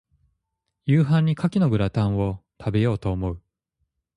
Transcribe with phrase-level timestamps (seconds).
[0.87, 3.39] 夕飯に牡蠣のグラタンを、食べようと思う。